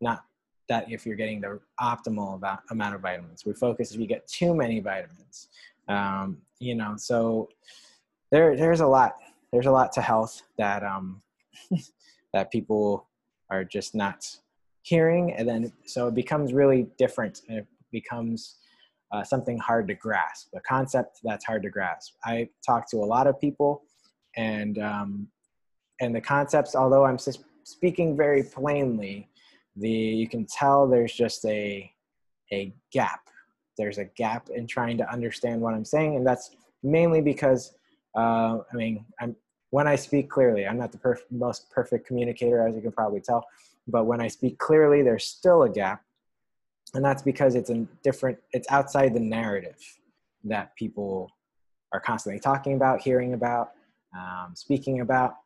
not 0.00 0.24
that 0.68 0.90
if 0.90 1.06
you're 1.06 1.16
getting 1.16 1.40
the 1.40 1.60
optimal 1.80 2.40
amount 2.70 2.94
of 2.94 3.00
vitamins. 3.00 3.44
We 3.44 3.54
focus 3.54 3.92
if 3.92 4.00
you 4.00 4.06
get 4.06 4.26
too 4.28 4.54
many 4.54 4.80
vitamins. 4.80 5.48
Um, 5.88 6.38
you 6.58 6.74
know, 6.74 6.94
so 6.96 7.48
there 8.30 8.56
there's 8.56 8.80
a 8.80 8.86
lot 8.86 9.16
there's 9.52 9.66
a 9.66 9.70
lot 9.70 9.92
to 9.92 10.02
health 10.02 10.42
that 10.58 10.84
um, 10.84 11.22
that 12.32 12.50
people 12.50 13.08
are 13.50 13.64
just 13.64 13.94
not 13.94 14.28
hearing, 14.82 15.32
and 15.32 15.48
then 15.48 15.72
so 15.86 16.08
it 16.08 16.14
becomes 16.14 16.52
really 16.52 16.88
different, 16.98 17.42
and 17.48 17.58
it 17.58 17.66
becomes 17.90 18.56
uh, 19.12 19.24
something 19.24 19.58
hard 19.58 19.88
to 19.88 19.94
grasp, 19.94 20.48
a 20.54 20.60
concept 20.60 21.20
that's 21.24 21.44
hard 21.44 21.62
to 21.62 21.70
grasp. 21.70 22.14
I 22.24 22.48
talk 22.66 22.90
to 22.90 22.98
a 22.98 23.06
lot 23.06 23.26
of 23.26 23.40
people, 23.40 23.82
and 24.36 24.78
um, 24.78 25.28
and 26.00 26.14
the 26.14 26.20
concepts, 26.20 26.74
although 26.74 27.04
I'm 27.04 27.18
speaking 27.64 28.16
very 28.16 28.42
plainly, 28.42 29.28
the 29.78 29.90
you 29.90 30.28
can 30.28 30.46
tell 30.46 30.86
there's 30.86 31.12
just 31.12 31.44
a 31.44 31.92
a 32.52 32.72
gap. 32.92 33.20
There's 33.76 33.98
a 33.98 34.04
gap 34.04 34.48
in 34.50 34.66
trying 34.66 34.98
to 34.98 35.10
understand 35.10 35.60
what 35.60 35.74
I'm 35.74 35.84
saying, 35.84 36.16
and 36.16 36.26
that's 36.26 36.50
mainly 36.82 37.20
because 37.20 37.74
uh, 38.16 38.58
I 38.72 38.74
mean 38.74 39.04
I'm 39.20 39.36
when 39.70 39.86
I 39.86 39.96
speak 39.96 40.30
clearly, 40.30 40.66
I'm 40.66 40.78
not 40.78 40.92
the 40.92 40.98
perf- 40.98 41.30
most 41.30 41.70
perfect 41.70 42.06
communicator, 42.06 42.66
as 42.66 42.74
you 42.74 42.80
can 42.80 42.92
probably 42.92 43.20
tell, 43.20 43.44
but 43.86 44.04
when 44.06 44.20
I 44.20 44.28
speak 44.28 44.58
clearly, 44.58 45.02
there's 45.02 45.24
still 45.24 45.64
a 45.64 45.68
gap, 45.68 46.02
and 46.94 47.04
that's 47.04 47.22
because 47.22 47.54
it's 47.54 47.70
a 47.70 47.86
different. 48.02 48.38
It's 48.52 48.70
outside 48.70 49.14
the 49.14 49.20
narrative 49.20 49.76
that 50.44 50.74
people 50.76 51.30
are 51.92 52.00
constantly 52.00 52.40
talking 52.40 52.74
about, 52.74 53.00
hearing 53.00 53.34
about, 53.34 53.72
um, 54.16 54.52
speaking 54.54 55.00
about 55.00 55.36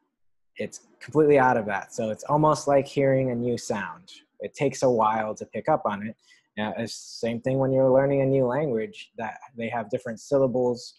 it's 0.57 0.81
completely 1.01 1.39
out 1.39 1.57
of 1.57 1.67
that. 1.67 1.93
So 1.95 2.11
it's 2.11 2.25
almost 2.25 2.69
like 2.69 2.87
hearing 2.87 3.31
a 3.31 3.35
new 3.35 3.57
sound. 3.59 4.13
It 4.41 4.55
takes 4.55 4.83
a 4.83 4.91
while 4.91 5.35
to 5.35 5.47
pick 5.47 5.69
up 5.69 5.83
on 5.85 6.07
it. 6.07 6.17
It's 6.57 6.95
same 6.95 7.41
thing 7.41 7.59
when 7.59 7.73
you're 7.73 7.91
learning 7.91 8.21
a 8.21 8.27
new 8.27 8.45
language 8.45 9.11
that 9.17 9.39
they 9.57 9.69
have 9.69 9.89
different 9.89 10.21
syllables, 10.21 10.95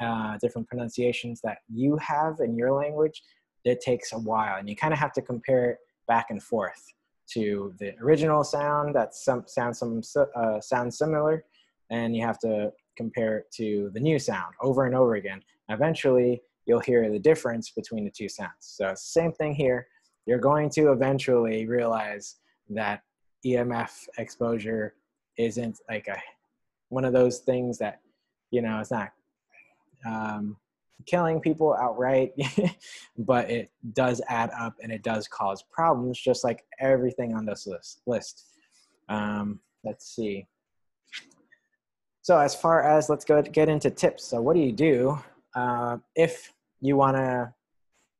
uh, 0.00 0.38
different 0.38 0.66
pronunciations 0.66 1.40
that 1.42 1.58
you 1.68 1.96
have 1.98 2.40
in 2.40 2.56
your 2.56 2.72
language. 2.72 3.22
It 3.64 3.80
takes 3.80 4.12
a 4.12 4.18
while, 4.18 4.56
and 4.58 4.68
you 4.68 4.76
kind 4.76 4.92
of 4.92 4.98
have 4.98 5.12
to 5.14 5.22
compare 5.22 5.70
it 5.72 5.78
back 6.08 6.30
and 6.30 6.42
forth 6.42 6.92
to 7.32 7.74
the 7.78 7.96
original 7.98 8.44
sound 8.44 8.94
that 8.94 9.14
some 9.14 9.44
sounds 9.46 9.78
some 9.78 10.02
uh, 10.36 10.60
sounds 10.60 10.98
similar, 10.98 11.44
and 11.90 12.16
you 12.16 12.24
have 12.24 12.38
to 12.40 12.72
compare 12.96 13.38
it 13.38 13.50
to 13.56 13.90
the 13.92 14.00
new 14.00 14.18
sound 14.18 14.54
over 14.62 14.86
and 14.86 14.94
over 14.94 15.14
again. 15.16 15.42
Eventually, 15.68 16.42
you'll 16.66 16.80
hear 16.80 17.10
the 17.10 17.18
difference 17.18 17.70
between 17.70 18.04
the 18.04 18.10
two 18.10 18.28
sounds. 18.28 18.52
So 18.60 18.92
same 18.96 19.32
thing 19.32 19.54
here. 19.54 19.86
You're 20.26 20.38
going 20.38 20.70
to 20.70 20.92
eventually 20.92 21.66
realize 21.66 22.36
that 22.70 23.02
EMF 23.44 23.90
exposure 24.18 24.94
isn't 25.36 25.80
like 25.88 26.08
a 26.08 26.16
one 26.88 27.04
of 27.04 27.12
those 27.12 27.40
things 27.40 27.78
that 27.78 28.00
you 28.50 28.62
know 28.62 28.78
it's 28.78 28.90
not 28.90 29.10
um, 30.06 30.56
killing 31.06 31.40
people 31.40 31.74
outright, 31.74 32.32
but 33.18 33.50
it 33.50 33.70
does 33.92 34.20
add 34.28 34.50
up 34.58 34.74
and 34.82 34.92
it 34.92 35.02
does 35.02 35.28
cause 35.28 35.62
problems, 35.70 36.18
just 36.18 36.44
like 36.44 36.64
everything 36.80 37.34
on 37.34 37.44
this 37.44 37.66
list. 37.66 38.00
List. 38.06 38.46
Um, 39.08 39.60
let's 39.82 40.14
see. 40.14 40.46
So 42.22 42.38
as 42.38 42.54
far 42.54 42.82
as 42.82 43.10
let's 43.10 43.24
go 43.24 43.42
get 43.42 43.68
into 43.68 43.90
tips. 43.90 44.24
So 44.24 44.40
what 44.40 44.54
do 44.54 44.60
you 44.60 44.72
do 44.72 45.18
uh, 45.54 45.98
if 46.16 46.53
you 46.84 46.96
want 46.96 47.16
to 47.16 47.52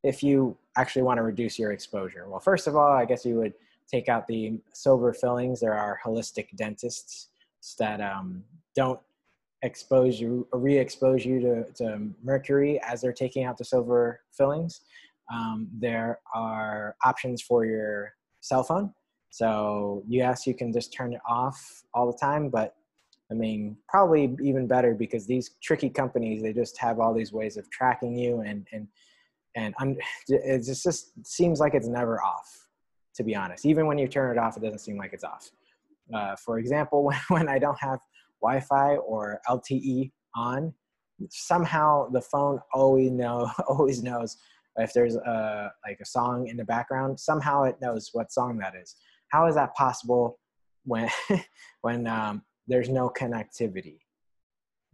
if 0.02 0.22
you 0.22 0.56
actually 0.76 1.02
want 1.02 1.18
to 1.18 1.22
reduce 1.22 1.58
your 1.58 1.72
exposure. 1.72 2.26
Well 2.28 2.40
first 2.40 2.66
of 2.66 2.76
all 2.76 2.92
i 2.92 3.04
guess 3.04 3.24
you 3.24 3.36
would 3.36 3.54
take 3.90 4.08
out 4.08 4.26
the 4.26 4.58
silver 4.72 5.12
fillings. 5.12 5.60
There 5.60 5.74
are 5.74 6.00
holistic 6.04 6.56
dentists 6.56 7.28
that 7.78 8.00
um, 8.00 8.42
don't 8.74 9.00
expose 9.62 10.20
you 10.20 10.46
re-expose 10.52 11.24
you 11.24 11.40
to, 11.40 11.64
to 11.72 12.08
mercury 12.22 12.80
as 12.82 13.00
they're 13.00 13.12
taking 13.12 13.44
out 13.44 13.56
the 13.56 13.64
silver 13.64 14.20
fillings. 14.32 14.80
Um, 15.32 15.68
there 15.72 16.18
are 16.34 16.96
options 17.04 17.40
for 17.40 17.64
your 17.64 18.12
cell 18.40 18.62
phone. 18.62 18.92
So 19.30 20.02
yes 20.08 20.46
you 20.46 20.54
can 20.54 20.72
just 20.72 20.92
turn 20.92 21.12
it 21.12 21.20
off 21.28 21.82
all 21.92 22.10
the 22.10 22.18
time 22.18 22.48
but 22.48 22.76
I 23.30 23.34
mean, 23.34 23.76
probably 23.88 24.36
even 24.42 24.66
better 24.66 24.94
because 24.94 25.26
these 25.26 25.50
tricky 25.62 25.88
companies 25.88 26.42
they 26.42 26.52
just 26.52 26.78
have 26.78 27.00
all 27.00 27.14
these 27.14 27.32
ways 27.32 27.56
of 27.56 27.70
tracking 27.70 28.16
you 28.16 28.40
and 28.40 28.66
and 28.72 28.88
and 29.56 29.74
it 30.28 30.64
just, 30.64 30.82
just 30.82 31.26
seems 31.26 31.60
like 31.60 31.74
it's 31.74 31.86
never 31.86 32.22
off. 32.22 32.68
To 33.16 33.22
be 33.22 33.36
honest, 33.36 33.64
even 33.64 33.86
when 33.86 33.96
you 33.96 34.08
turn 34.08 34.36
it 34.36 34.40
off, 34.40 34.56
it 34.56 34.62
doesn't 34.64 34.80
seem 34.80 34.96
like 34.96 35.12
it's 35.12 35.22
off. 35.22 35.48
Uh, 36.12 36.34
for 36.34 36.58
example, 36.58 37.04
when, 37.04 37.18
when 37.28 37.48
I 37.48 37.58
don't 37.58 37.78
have 37.80 38.00
Wi-Fi 38.42 38.96
or 38.96 39.40
LTE 39.48 40.10
on, 40.34 40.74
somehow 41.30 42.08
the 42.10 42.20
phone 42.20 42.58
always 42.72 43.10
know 43.10 43.50
always 43.68 44.02
knows 44.02 44.36
if 44.76 44.92
there's 44.92 45.14
a 45.14 45.72
like 45.86 45.98
a 46.00 46.06
song 46.06 46.48
in 46.48 46.56
the 46.56 46.64
background. 46.64 47.18
Somehow 47.18 47.62
it 47.64 47.76
knows 47.80 48.10
what 48.12 48.32
song 48.32 48.58
that 48.58 48.74
is. 48.80 48.96
How 49.28 49.46
is 49.46 49.54
that 49.54 49.74
possible 49.74 50.38
when 50.84 51.08
when 51.82 52.06
um, 52.06 52.42
there's 52.66 52.88
no 52.88 53.10
connectivity. 53.10 53.98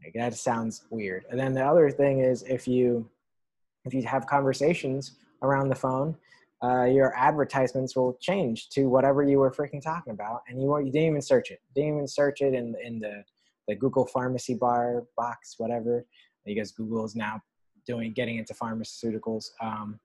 Like 0.03 0.15
that 0.15 0.35
sounds 0.35 0.85
weird. 0.91 1.25
And 1.31 1.39
then 1.39 1.55
the 1.55 1.65
other 1.65 1.91
thing 1.91 2.21
is 2.21 2.43
if 2.43 2.67
you 2.67 3.09
if 3.85 3.95
you 3.95 4.03
have 4.03 4.27
conversations 4.27 5.17
around 5.43 5.69
the 5.69 5.75
phone, 5.75 6.17
uh, 6.63 6.85
your 6.85 7.17
advertisements 7.17 7.97
will 7.97 8.17
change 8.21 8.69
to 8.71 8.87
whatever 8.87 9.23
you 9.23 9.39
were 9.39 9.51
freaking 9.51 9.83
talking 9.83 10.13
about, 10.13 10.43
and 10.49 10.61
you 10.61 10.77
you 10.79 10.93
didn't 10.93 11.09
even 11.09 11.23
search 11.23 11.51
it. 11.51 11.61
Didn't 11.75 11.95
even 11.95 12.09
search 12.09 12.41
it 12.41 12.55
in 12.55 12.75
in 12.83 12.99
the 12.99 13.23
the 13.69 13.75
Google 13.75 14.07
pharmacy 14.07 14.55
bar 14.55 15.05
box, 15.17 15.55
whatever. 15.59 16.07
Because 16.45 16.73
Google 16.73 17.05
is 17.05 17.15
now 17.15 17.41
doing 17.87 18.13
getting 18.13 18.39
into 18.39 18.55
pharmaceuticals. 18.55 19.51
Um, 19.61 20.01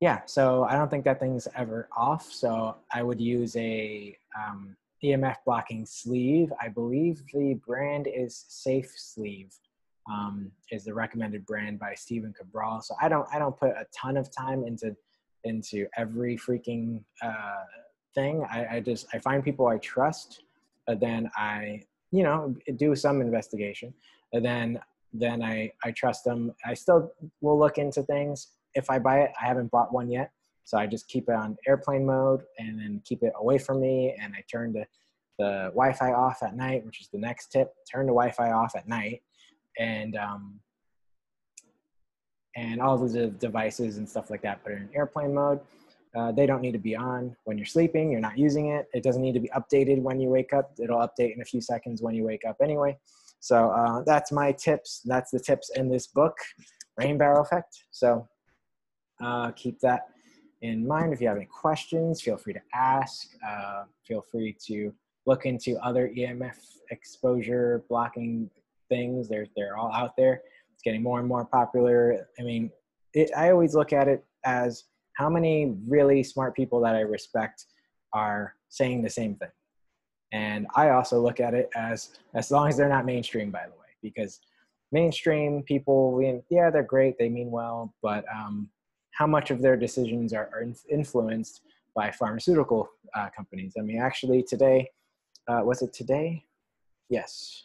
yeah, 0.00 0.20
so 0.26 0.64
I 0.64 0.74
don't 0.74 0.90
think 0.90 1.04
that 1.04 1.20
thing's 1.20 1.46
ever 1.54 1.88
off. 1.96 2.32
So 2.32 2.76
I 2.92 3.02
would 3.02 3.20
use 3.20 3.54
a 3.56 4.16
um, 4.36 4.76
EMF 5.02 5.36
blocking 5.44 5.86
sleeve. 5.86 6.52
I 6.60 6.68
believe 6.68 7.22
the 7.32 7.54
brand 7.66 8.06
is 8.06 8.44
Safe 8.48 8.92
Sleeve. 8.96 9.54
Um, 10.10 10.50
is 10.72 10.84
the 10.84 10.94
recommended 10.94 11.46
brand 11.46 11.78
by 11.78 11.94
Stephen 11.94 12.32
Cabral. 12.32 12.80
So 12.80 12.96
I 13.00 13.08
don't 13.08 13.28
I 13.32 13.38
don't 13.38 13.56
put 13.56 13.70
a 13.70 13.86
ton 13.96 14.16
of 14.16 14.28
time 14.34 14.64
into 14.64 14.96
into 15.44 15.86
every 15.96 16.36
freaking 16.36 17.02
uh, 17.22 17.64
thing. 18.14 18.44
I, 18.50 18.76
I 18.76 18.80
just 18.80 19.06
I 19.12 19.18
find 19.18 19.44
people 19.44 19.66
I 19.66 19.78
trust, 19.78 20.42
and 20.88 21.00
then 21.00 21.30
I 21.36 21.82
you 22.10 22.22
know 22.22 22.56
do 22.76 22.96
some 22.96 23.20
investigation, 23.20 23.94
and 24.32 24.44
then 24.44 24.80
then 25.12 25.42
I 25.42 25.72
I 25.84 25.92
trust 25.92 26.24
them. 26.24 26.54
I 26.64 26.74
still 26.74 27.12
will 27.40 27.58
look 27.58 27.78
into 27.78 28.02
things 28.02 28.48
if 28.74 28.90
I 28.90 28.98
buy 28.98 29.20
it. 29.20 29.32
I 29.40 29.46
haven't 29.46 29.70
bought 29.70 29.92
one 29.92 30.10
yet, 30.10 30.32
so 30.70 30.78
I 30.78 30.86
just 30.86 31.08
keep 31.08 31.28
it 31.28 31.34
on 31.34 31.56
airplane 31.66 32.06
mode 32.06 32.42
and 32.60 32.78
then 32.78 33.02
keep 33.04 33.24
it 33.24 33.32
away 33.34 33.58
from 33.58 33.80
me. 33.80 34.14
And 34.22 34.32
I 34.36 34.44
turn 34.48 34.72
the, 34.72 34.86
the 35.36 35.72
Wi-Fi 35.74 36.12
off 36.12 36.44
at 36.44 36.54
night, 36.54 36.86
which 36.86 37.00
is 37.00 37.08
the 37.08 37.18
next 37.18 37.48
tip. 37.48 37.74
Turn 37.90 38.06
the 38.06 38.12
Wi-Fi 38.12 38.52
off 38.52 38.76
at 38.76 38.86
night, 38.86 39.20
and 39.80 40.14
um, 40.14 40.60
and 42.54 42.80
all 42.80 42.96
the 42.96 43.26
devices 43.30 43.96
and 43.96 44.08
stuff 44.08 44.30
like 44.30 44.42
that 44.42 44.62
put 44.62 44.70
it 44.70 44.76
in 44.76 44.88
airplane 44.94 45.34
mode. 45.34 45.58
Uh, 46.16 46.30
they 46.30 46.46
don't 46.46 46.60
need 46.60 46.72
to 46.72 46.78
be 46.78 46.94
on 46.94 47.34
when 47.46 47.58
you're 47.58 47.66
sleeping. 47.66 48.12
You're 48.12 48.20
not 48.20 48.38
using 48.38 48.68
it. 48.68 48.86
It 48.94 49.02
doesn't 49.02 49.22
need 49.22 49.34
to 49.34 49.40
be 49.40 49.48
updated 49.48 50.00
when 50.00 50.20
you 50.20 50.28
wake 50.28 50.52
up. 50.52 50.70
It'll 50.78 51.00
update 51.00 51.34
in 51.34 51.40
a 51.40 51.44
few 51.44 51.60
seconds 51.60 52.00
when 52.00 52.14
you 52.14 52.22
wake 52.22 52.42
up 52.48 52.58
anyway. 52.62 52.96
So 53.40 53.70
uh, 53.70 54.04
that's 54.06 54.30
my 54.30 54.52
tips. 54.52 55.00
That's 55.04 55.32
the 55.32 55.40
tips 55.40 55.72
in 55.74 55.88
this 55.88 56.06
book, 56.06 56.36
Rain 56.96 57.18
Barrel 57.18 57.42
Effect. 57.42 57.86
So 57.90 58.28
uh, 59.20 59.50
keep 59.52 59.80
that 59.80 60.02
in 60.62 60.86
mind. 60.86 61.12
If 61.12 61.20
you 61.20 61.28
have 61.28 61.36
any 61.36 61.46
questions, 61.46 62.20
feel 62.20 62.36
free 62.36 62.52
to 62.52 62.60
ask. 62.74 63.28
Uh, 63.46 63.84
feel 64.06 64.22
free 64.22 64.56
to 64.66 64.92
look 65.26 65.46
into 65.46 65.76
other 65.78 66.10
EMF 66.16 66.56
exposure 66.90 67.84
blocking 67.88 68.50
things. 68.88 69.28
They're, 69.28 69.46
they're 69.56 69.76
all 69.76 69.92
out 69.92 70.16
there. 70.16 70.42
It's 70.72 70.82
getting 70.82 71.02
more 71.02 71.18
and 71.18 71.28
more 71.28 71.44
popular. 71.44 72.28
I 72.38 72.42
mean, 72.42 72.70
it, 73.14 73.30
I 73.36 73.50
always 73.50 73.74
look 73.74 73.92
at 73.92 74.08
it 74.08 74.24
as 74.44 74.84
how 75.14 75.28
many 75.28 75.74
really 75.86 76.22
smart 76.22 76.54
people 76.54 76.80
that 76.80 76.94
I 76.94 77.00
respect 77.00 77.66
are 78.12 78.54
saying 78.68 79.02
the 79.02 79.10
same 79.10 79.34
thing. 79.36 79.50
And 80.32 80.66
I 80.76 80.90
also 80.90 81.20
look 81.20 81.40
at 81.40 81.54
it 81.54 81.68
as 81.74 82.10
as 82.34 82.50
long 82.50 82.68
as 82.68 82.76
they're 82.76 82.88
not 82.88 83.04
mainstream, 83.04 83.50
by 83.50 83.64
the 83.64 83.72
way, 83.72 83.88
because 84.00 84.40
mainstream 84.92 85.62
people, 85.64 86.20
yeah, 86.50 86.70
they're 86.70 86.82
great, 86.82 87.18
they 87.18 87.28
mean 87.28 87.50
well, 87.50 87.94
but 88.00 88.24
um, 88.32 88.68
how 89.20 89.26
much 89.26 89.50
of 89.50 89.60
their 89.60 89.76
decisions 89.76 90.32
are, 90.32 90.48
are 90.54 90.64
influenced 90.88 91.60
by 91.94 92.10
pharmaceutical 92.10 92.88
uh, 93.14 93.28
companies? 93.36 93.74
I 93.78 93.82
mean, 93.82 94.00
actually, 94.00 94.42
today, 94.42 94.88
uh, 95.46 95.60
was 95.62 95.82
it 95.82 95.92
today? 95.92 96.42
Yes, 97.10 97.64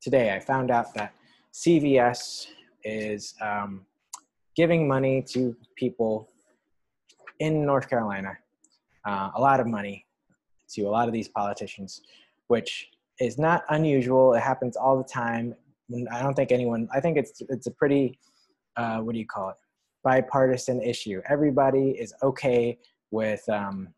today 0.00 0.32
I 0.36 0.38
found 0.38 0.70
out 0.70 0.94
that 0.94 1.12
CVS 1.52 2.46
is 2.84 3.34
um, 3.40 3.84
giving 4.54 4.86
money 4.86 5.20
to 5.30 5.56
people 5.74 6.28
in 7.40 7.66
North 7.66 7.90
Carolina, 7.90 8.38
uh, 9.04 9.30
a 9.34 9.40
lot 9.40 9.58
of 9.58 9.66
money 9.66 10.06
to 10.74 10.82
a 10.82 10.92
lot 10.96 11.08
of 11.08 11.12
these 11.12 11.26
politicians, 11.26 12.02
which 12.46 12.90
is 13.18 13.36
not 13.36 13.64
unusual. 13.70 14.34
It 14.34 14.42
happens 14.42 14.76
all 14.76 14.96
the 14.96 15.08
time. 15.22 15.56
I 16.12 16.22
don't 16.22 16.34
think 16.34 16.52
anyone. 16.52 16.88
I 16.94 17.00
think 17.00 17.16
it's 17.16 17.42
it's 17.48 17.66
a 17.66 17.72
pretty 17.72 18.16
uh, 18.76 18.98
what 18.98 19.14
do 19.14 19.18
you 19.18 19.26
call 19.26 19.48
it 19.50 19.56
bipartisan 20.04 20.82
issue. 20.82 21.20
Everybody 21.28 21.90
is 21.90 22.14
okay 22.22 22.78
with 23.10 23.48
um, 23.48 23.88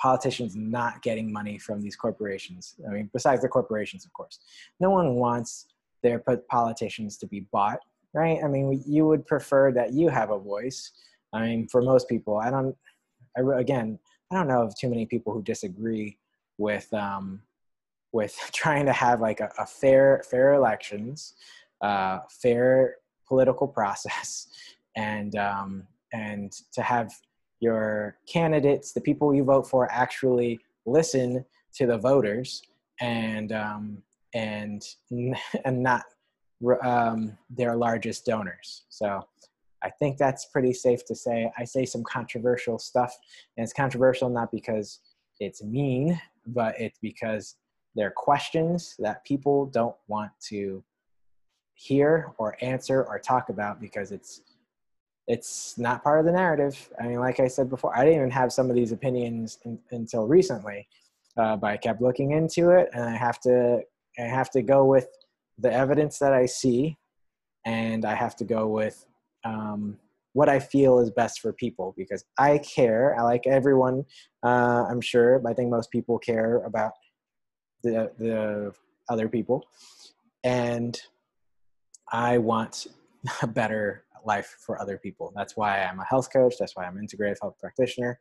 politicians 0.00 0.56
not 0.56 1.02
getting 1.02 1.32
money 1.32 1.58
from 1.58 1.82
these 1.82 1.96
corporations. 1.96 2.76
I 2.88 2.92
mean, 2.92 3.10
besides 3.12 3.42
the 3.42 3.48
corporations, 3.48 4.04
of 4.04 4.12
course, 4.12 4.38
no 4.80 4.90
one 4.90 5.16
wants 5.16 5.66
their 6.02 6.22
politicians 6.48 7.18
to 7.18 7.26
be 7.26 7.40
bought, 7.52 7.80
right? 8.14 8.38
I 8.42 8.48
mean, 8.48 8.82
you 8.86 9.06
would 9.06 9.26
prefer 9.26 9.72
that 9.72 9.92
you 9.92 10.08
have 10.08 10.30
a 10.30 10.38
voice 10.38 10.92
I 11.36 11.42
mean, 11.42 11.68
for 11.68 11.82
most 11.82 12.08
people, 12.08 12.38
I 12.38 12.50
don't. 12.50 12.76
I, 13.36 13.42
again, 13.58 13.98
I 14.32 14.36
don't 14.36 14.48
know 14.48 14.62
of 14.62 14.78
too 14.78 14.88
many 14.88 15.06
people 15.06 15.32
who 15.32 15.42
disagree 15.42 16.18
with 16.58 16.92
um, 16.94 17.42
with 18.12 18.36
trying 18.52 18.86
to 18.86 18.92
have 18.92 19.20
like 19.20 19.40
a, 19.40 19.50
a 19.58 19.66
fair 19.66 20.22
fair 20.28 20.54
elections, 20.54 21.34
uh, 21.80 22.20
fair 22.30 22.96
political 23.28 23.68
process, 23.68 24.46
and 24.96 25.36
um, 25.36 25.86
and 26.12 26.52
to 26.72 26.82
have 26.82 27.12
your 27.60 28.16
candidates, 28.30 28.92
the 28.92 29.00
people 29.00 29.34
you 29.34 29.44
vote 29.44 29.68
for, 29.68 29.90
actually 29.90 30.60
listen 30.84 31.44
to 31.74 31.86
the 31.86 31.98
voters 31.98 32.62
and 33.00 33.52
um, 33.52 33.98
and 34.34 34.82
and 35.64 35.82
not 35.82 36.04
um, 36.82 37.36
their 37.50 37.76
largest 37.76 38.24
donors. 38.24 38.84
So 38.88 39.26
I 39.82 39.90
think 39.90 40.16
that's 40.16 40.46
pretty 40.46 40.72
safe 40.72 41.04
to 41.06 41.14
say. 41.14 41.50
I 41.58 41.64
say 41.64 41.84
some 41.84 42.02
controversial 42.02 42.78
stuff, 42.78 43.14
and 43.56 43.64
it's 43.64 43.72
controversial 43.72 44.28
not 44.28 44.50
because 44.50 45.00
it's 45.38 45.62
mean, 45.62 46.20
but 46.46 46.74
it's 46.80 46.98
because 46.98 47.56
there 47.94 48.06
are 48.08 48.14
questions 48.16 48.94
that 48.98 49.24
people 49.24 49.66
don't 49.66 49.96
want 50.08 50.30
to 50.48 50.82
hear 51.74 52.32
or 52.38 52.56
answer 52.62 53.04
or 53.04 53.18
talk 53.18 53.50
about 53.50 53.80
because 53.80 54.12
it's 54.12 54.40
it's 55.26 55.76
not 55.76 56.04
part 56.04 56.20
of 56.20 56.26
the 56.26 56.32
narrative. 56.32 56.90
I 57.00 57.08
mean, 57.08 57.18
like 57.18 57.40
I 57.40 57.48
said 57.48 57.68
before, 57.68 57.96
I 57.96 58.04
didn't 58.04 58.18
even 58.18 58.30
have 58.30 58.52
some 58.52 58.70
of 58.70 58.76
these 58.76 58.92
opinions 58.92 59.58
in, 59.64 59.78
until 59.90 60.26
recently, 60.26 60.86
uh, 61.36 61.56
but 61.56 61.70
I 61.70 61.76
kept 61.76 62.00
looking 62.00 62.32
into 62.32 62.70
it, 62.70 62.90
and 62.92 63.04
I 63.04 63.16
have 63.16 63.40
to 63.40 63.80
I 64.18 64.22
have 64.22 64.50
to 64.50 64.62
go 64.62 64.84
with 64.84 65.08
the 65.58 65.72
evidence 65.72 66.18
that 66.18 66.32
I 66.32 66.46
see, 66.46 66.96
and 67.64 68.04
I 68.04 68.14
have 68.14 68.36
to 68.36 68.44
go 68.44 68.68
with 68.68 69.04
um, 69.44 69.98
what 70.32 70.48
I 70.48 70.60
feel 70.60 71.00
is 71.00 71.10
best 71.10 71.40
for 71.40 71.52
people 71.52 71.94
because 71.96 72.24
I 72.38 72.58
care. 72.58 73.18
I 73.18 73.22
like 73.22 73.46
everyone. 73.46 74.04
Uh, 74.44 74.84
I'm 74.88 75.00
sure. 75.00 75.42
I 75.46 75.54
think 75.54 75.70
most 75.70 75.90
people 75.90 76.18
care 76.18 76.62
about 76.64 76.92
the 77.82 78.12
the 78.18 78.72
other 79.08 79.28
people, 79.28 79.64
and 80.44 81.00
I 82.12 82.38
want 82.38 82.86
a 83.42 83.48
better 83.48 84.04
life 84.26 84.56
for 84.64 84.80
other 84.80 84.98
people. 84.98 85.32
That's 85.34 85.56
why 85.56 85.82
I'm 85.82 86.00
a 86.00 86.04
health 86.04 86.32
coach. 86.32 86.54
That's 86.58 86.76
why 86.76 86.84
I'm 86.84 86.96
an 86.96 87.06
integrative 87.06 87.36
health 87.40 87.56
practitioner. 87.58 88.18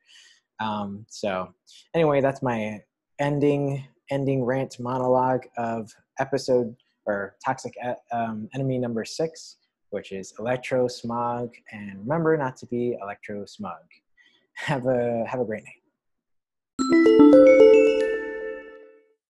Um, 0.59 1.05
so, 1.09 1.53
anyway, 1.93 2.21
that's 2.21 2.41
my 2.41 2.79
ending 3.19 3.85
ending 4.11 4.43
rant 4.43 4.79
monologue 4.79 5.45
of 5.57 5.91
episode 6.19 6.75
or 7.07 7.35
toxic 7.43 7.73
um, 8.11 8.47
enemy 8.53 8.77
number 8.77 9.03
six 9.03 9.57
which 9.95 10.11
is 10.11 10.33
electro 10.39 10.89
smog. 10.89 11.55
And 11.71 11.99
remember 11.99 12.35
not 12.35 12.57
to 12.57 12.65
be 12.65 12.97
electro 13.01 13.45
smug. 13.45 13.79
Have 14.55 14.87
a 14.87 15.23
have 15.25 15.39
a 15.39 15.45
great 15.45 15.63
night. 15.63 15.81